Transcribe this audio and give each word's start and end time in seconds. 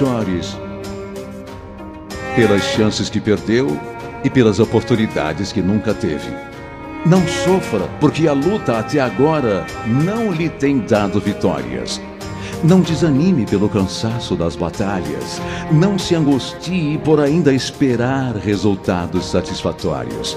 chores 0.00 0.56
pelas 2.34 2.62
chances 2.62 3.10
que 3.10 3.20
perdeu 3.20 3.78
e 4.24 4.30
pelas 4.30 4.58
oportunidades 4.58 5.52
que 5.52 5.60
nunca 5.60 5.92
teve. 5.92 6.30
Não 7.04 7.26
sofra, 7.28 7.86
porque 8.00 8.26
a 8.26 8.32
luta 8.32 8.78
até 8.78 8.98
agora 8.98 9.66
não 9.86 10.32
lhe 10.32 10.48
tem 10.48 10.78
dado 10.78 11.20
vitórias. 11.20 12.00
Não 12.62 12.82
desanime 12.82 13.46
pelo 13.46 13.70
cansaço 13.70 14.36
das 14.36 14.54
batalhas. 14.54 15.40
Não 15.72 15.98
se 15.98 16.14
angustie 16.14 16.98
por 16.98 17.18
ainda 17.18 17.54
esperar 17.54 18.36
resultados 18.36 19.24
satisfatórios. 19.30 20.36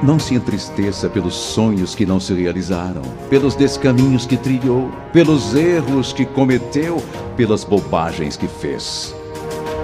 Não 0.00 0.16
se 0.16 0.36
entristeça 0.36 1.08
pelos 1.08 1.34
sonhos 1.34 1.92
que 1.92 2.06
não 2.06 2.20
se 2.20 2.32
realizaram, 2.32 3.02
pelos 3.28 3.56
descaminhos 3.56 4.24
que 4.24 4.36
trilhou, 4.36 4.88
pelos 5.12 5.52
erros 5.52 6.12
que 6.12 6.24
cometeu, 6.24 7.02
pelas 7.36 7.64
bobagens 7.64 8.36
que 8.36 8.46
fez 8.46 9.14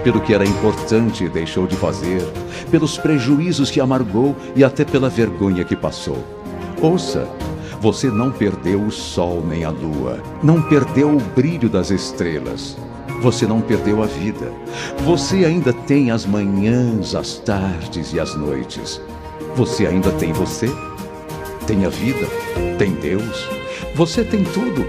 pelo 0.05 0.19
que 0.23 0.33
era 0.33 0.47
importante 0.47 1.25
e 1.25 1.29
deixou 1.29 1.67
de 1.67 1.77
fazer, 1.77 2.23
pelos 2.71 2.97
prejuízos 2.97 3.71
que 3.71 3.83
amargou 3.83 4.35
e 4.57 4.65
até 4.65 4.83
pela 4.83 5.11
vergonha 5.11 5.63
que 5.63 5.77
passou. 5.77 6.25
Ouça, 6.81 7.29
você 7.81 8.11
não 8.11 8.31
perdeu 8.31 8.83
o 8.83 8.91
sol 8.91 9.43
nem 9.43 9.65
a 9.65 9.71
lua, 9.71 10.23
não 10.43 10.61
perdeu 10.61 11.17
o 11.17 11.21
brilho 11.21 11.69
das 11.69 11.91
estrelas. 11.91 12.77
Você 13.23 13.47
não 13.47 13.61
perdeu 13.61 14.03
a 14.03 14.07
vida. 14.07 14.53
Você 15.05 15.45
ainda 15.45 15.73
tem 15.73 16.11
as 16.11 16.25
manhãs, 16.25 17.15
as 17.15 17.39
tardes 17.39 18.13
e 18.13 18.21
as 18.21 18.35
noites. 18.35 19.01
Você 19.57 19.87
ainda 19.87 20.11
tem 20.13 20.33
você. 20.33 20.69
Tem 21.67 21.85
a 21.85 21.89
vida, 21.89 22.27
tem 22.79 22.93
Deus. 22.93 23.49
Você 23.95 24.25
tem 24.25 24.45
tudo. 24.45 24.87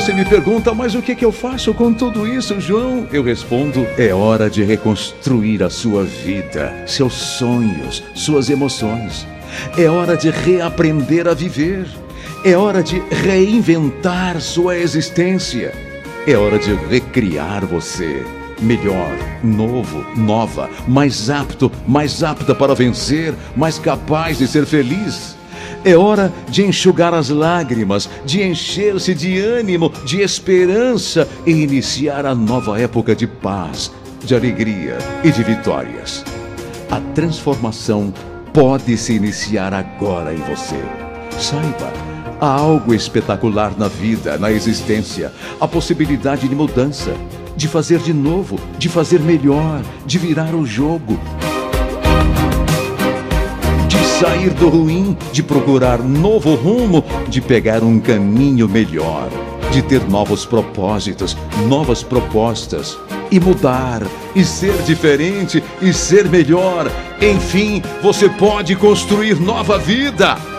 Você 0.00 0.14
me 0.14 0.24
pergunta, 0.24 0.72
mas 0.72 0.94
o 0.94 1.02
que, 1.02 1.12
que 1.12 1.24
eu 1.24 1.32
faço 1.32 1.74
com 1.74 1.92
tudo 1.92 2.24
isso, 2.24 2.60
João? 2.60 3.08
Eu 3.12 3.20
respondo: 3.20 3.84
é 3.98 4.14
hora 4.14 4.48
de 4.48 4.62
reconstruir 4.62 5.60
a 5.60 5.68
sua 5.68 6.04
vida, 6.04 6.72
seus 6.86 7.14
sonhos, 7.14 8.04
suas 8.14 8.48
emoções. 8.48 9.26
É 9.76 9.90
hora 9.90 10.16
de 10.16 10.30
reaprender 10.30 11.26
a 11.26 11.34
viver. 11.34 11.84
É 12.44 12.56
hora 12.56 12.80
de 12.80 13.00
reinventar 13.10 14.40
sua 14.40 14.78
existência. 14.78 15.72
É 16.28 16.36
hora 16.36 16.60
de 16.60 16.74
recriar 16.74 17.66
você. 17.66 18.24
Melhor, 18.60 19.16
novo, 19.42 20.06
nova, 20.16 20.70
mais 20.86 21.28
apto, 21.28 21.72
mais 21.88 22.22
apta 22.22 22.54
para 22.54 22.74
vencer, 22.74 23.34
mais 23.56 23.80
capaz 23.80 24.38
de 24.38 24.46
ser 24.46 24.64
feliz. 24.64 25.37
É 25.84 25.96
hora 25.96 26.32
de 26.48 26.64
enxugar 26.64 27.14
as 27.14 27.28
lágrimas, 27.28 28.08
de 28.24 28.42
encher-se 28.42 29.14
de 29.14 29.38
ânimo, 29.38 29.92
de 30.04 30.20
esperança 30.20 31.28
e 31.46 31.52
iniciar 31.52 32.26
a 32.26 32.34
nova 32.34 32.80
época 32.80 33.14
de 33.14 33.26
paz, 33.26 33.92
de 34.24 34.34
alegria 34.34 34.98
e 35.22 35.30
de 35.30 35.42
vitórias. 35.42 36.24
A 36.90 37.00
transformação 37.14 38.12
pode 38.52 38.96
se 38.96 39.12
iniciar 39.12 39.72
agora 39.72 40.34
em 40.34 40.38
você. 40.38 40.82
Saiba, 41.38 41.92
há 42.40 42.48
algo 42.48 42.92
espetacular 42.92 43.72
na 43.78 43.86
vida, 43.86 44.36
na 44.36 44.50
existência, 44.50 45.32
a 45.60 45.68
possibilidade 45.68 46.48
de 46.48 46.54
mudança, 46.54 47.14
de 47.56 47.68
fazer 47.68 48.00
de 48.00 48.12
novo, 48.12 48.58
de 48.78 48.88
fazer 48.88 49.20
melhor, 49.20 49.82
de 50.04 50.18
virar 50.18 50.54
o 50.54 50.66
jogo 50.66 51.18
sair 54.18 54.50
do 54.50 54.68
ruim, 54.68 55.16
de 55.30 55.44
procurar 55.44 56.00
novo 56.02 56.56
rumo, 56.56 57.04
de 57.28 57.40
pegar 57.40 57.84
um 57.84 58.00
caminho 58.00 58.68
melhor, 58.68 59.28
de 59.70 59.80
ter 59.80 60.02
novos 60.08 60.44
propósitos, 60.44 61.36
novas 61.68 62.02
propostas 62.02 62.98
e 63.30 63.38
mudar, 63.38 64.02
e 64.34 64.44
ser 64.44 64.76
diferente 64.82 65.62
e 65.80 65.92
ser 65.92 66.28
melhor. 66.28 66.90
Enfim, 67.22 67.80
você 68.02 68.28
pode 68.28 68.74
construir 68.74 69.40
nova 69.40 69.78
vida. 69.78 70.57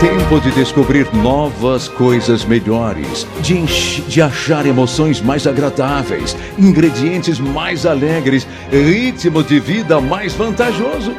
Tempo 0.00 0.38
de 0.40 0.50
descobrir 0.50 1.06
novas 1.14 1.88
coisas 1.88 2.44
melhores, 2.44 3.26
de, 3.40 3.64
de 4.02 4.20
achar 4.20 4.66
emoções 4.66 5.22
mais 5.22 5.46
agradáveis, 5.46 6.36
ingredientes 6.58 7.40
mais 7.40 7.86
alegres, 7.86 8.46
ritmo 8.70 9.42
de 9.42 9.58
vida 9.58 9.98
mais 10.00 10.34
vantajoso. 10.34 11.14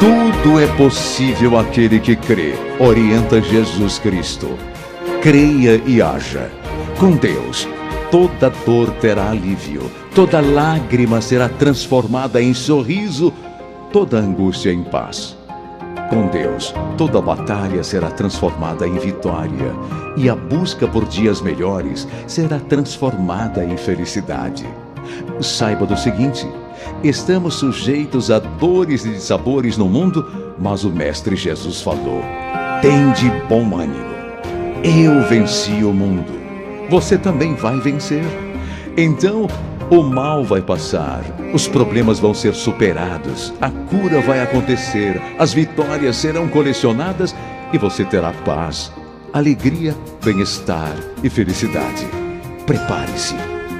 Tudo 0.00 0.60
é 0.60 0.66
possível 0.76 1.56
aquele 1.56 2.00
que 2.00 2.16
crê, 2.16 2.54
orienta 2.80 3.40
Jesus 3.40 3.98
Cristo. 3.98 4.58
Creia 5.22 5.80
e 5.86 6.02
haja. 6.02 6.50
Com 6.98 7.12
Deus, 7.12 7.68
toda 8.10 8.50
dor 8.66 8.90
terá 9.00 9.30
alívio, 9.30 9.88
toda 10.14 10.40
lágrima 10.40 11.20
será 11.20 11.48
transformada 11.48 12.42
em 12.42 12.54
sorriso, 12.54 13.32
toda 13.92 14.18
angústia 14.18 14.72
em 14.72 14.82
paz. 14.82 15.37
Com 16.08 16.26
Deus, 16.28 16.74
toda 16.96 17.20
batalha 17.20 17.84
será 17.84 18.10
transformada 18.10 18.88
em 18.88 18.98
vitória 18.98 19.74
e 20.16 20.28
a 20.30 20.34
busca 20.34 20.88
por 20.88 21.04
dias 21.04 21.42
melhores 21.42 22.08
será 22.26 22.58
transformada 22.58 23.62
em 23.62 23.76
felicidade. 23.76 24.66
Saiba 25.40 25.84
do 25.84 25.96
seguinte: 25.98 26.48
estamos 27.04 27.56
sujeitos 27.56 28.30
a 28.30 28.38
dores 28.38 29.04
e 29.04 29.20
sabores 29.20 29.76
no 29.76 29.86
mundo, 29.86 30.54
mas 30.58 30.82
o 30.82 30.90
Mestre 30.90 31.36
Jesus 31.36 31.82
falou: 31.82 32.22
tem 32.80 33.12
de 33.12 33.28
bom 33.46 33.76
ânimo. 33.76 34.08
Eu 34.82 35.22
venci 35.28 35.84
o 35.84 35.92
mundo. 35.92 36.32
Você 36.88 37.18
também 37.18 37.54
vai 37.54 37.78
vencer. 37.80 38.24
Então, 38.96 39.46
o 39.90 40.02
mal 40.02 40.44
vai 40.44 40.60
passar, 40.60 41.22
os 41.54 41.66
problemas 41.66 42.18
vão 42.18 42.34
ser 42.34 42.54
superados, 42.54 43.52
a 43.60 43.70
cura 43.70 44.20
vai 44.20 44.40
acontecer, 44.40 45.20
as 45.38 45.52
vitórias 45.52 46.16
serão 46.16 46.46
colecionadas 46.48 47.34
e 47.72 47.78
você 47.78 48.04
terá 48.04 48.32
paz, 48.44 48.92
alegria, 49.32 49.96
bem-estar 50.22 50.94
e 51.22 51.30
felicidade. 51.30 52.06
Prepare-se, 52.66 53.34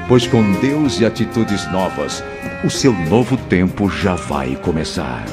pois 0.09 0.27
com 0.27 0.43
Deus 0.61 0.99
e 1.01 1.05
atitudes 1.05 1.71
novas, 1.71 2.25
o 2.65 2.71
seu 2.71 2.93
novo 2.93 3.37
tempo 3.37 3.91
já 3.91 4.15
vai 4.15 4.57
começar. 4.57 5.27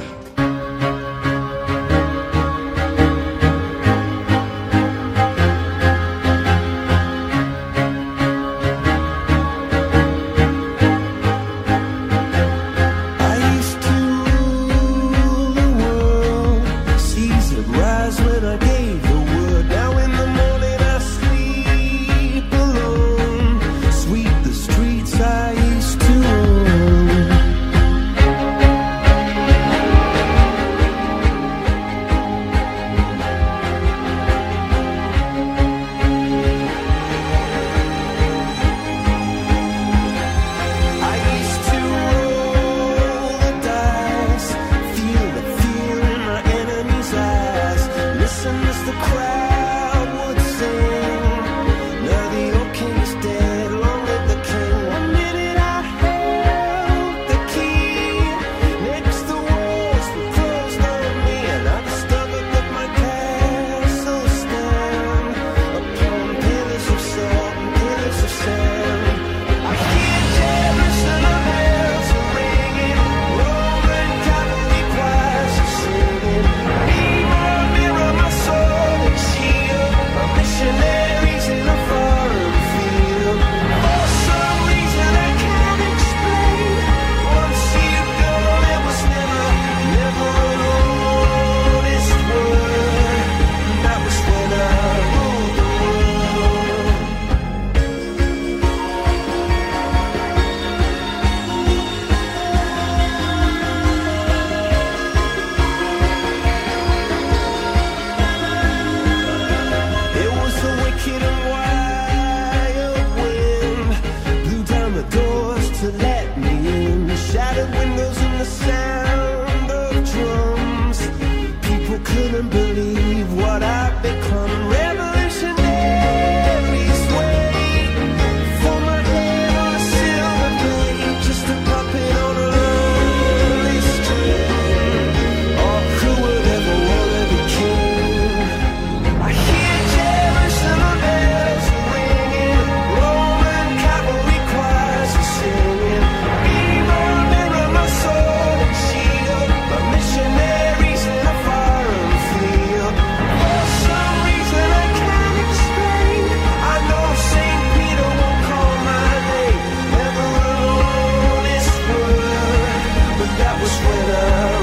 that 163.37 163.61
was 163.61 163.75
with 163.85 164.15
us. 164.15 164.54